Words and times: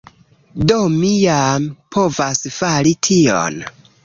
Do 0.71 0.77
mi 0.93 1.11
jam 1.27 1.67
povas 1.97 2.43
fari 2.57 2.97
tion 3.11 3.63